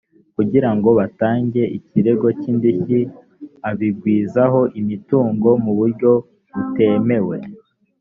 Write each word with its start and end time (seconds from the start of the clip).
kugira 0.35 0.69
ngo 0.75 0.89
batange 0.99 1.61
ikirego 1.77 2.27
cy’indishyi 2.39 2.99
abigwizaho 3.69 4.61
imitungo 4.79 5.49
mu 5.63 5.71
buryo 5.79 6.11
butemewe 6.53 7.37